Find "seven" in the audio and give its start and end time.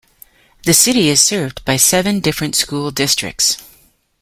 1.77-2.21